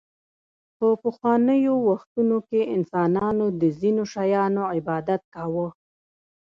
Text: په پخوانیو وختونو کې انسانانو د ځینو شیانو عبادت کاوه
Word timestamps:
په 0.77 0.87
پخوانیو 1.01 1.73
وختونو 1.89 2.37
کې 2.49 2.61
انسانانو 2.75 3.45
د 3.61 3.63
ځینو 3.79 4.03
شیانو 4.13 4.63
عبادت 4.75 5.21
کاوه 5.35 5.67